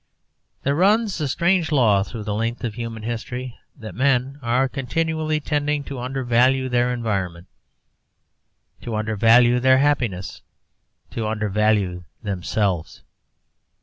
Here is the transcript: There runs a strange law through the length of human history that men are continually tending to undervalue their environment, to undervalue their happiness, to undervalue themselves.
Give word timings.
There 0.63 0.73
runs 0.73 1.21
a 1.21 1.27
strange 1.27 1.71
law 1.71 2.01
through 2.01 2.23
the 2.23 2.33
length 2.33 2.63
of 2.63 2.73
human 2.73 3.03
history 3.03 3.59
that 3.75 3.93
men 3.93 4.39
are 4.41 4.67
continually 4.67 5.39
tending 5.39 5.83
to 5.83 5.99
undervalue 5.99 6.69
their 6.69 6.91
environment, 6.91 7.45
to 8.81 8.95
undervalue 8.95 9.59
their 9.59 9.77
happiness, 9.77 10.41
to 11.11 11.27
undervalue 11.27 12.05
themselves. 12.23 13.03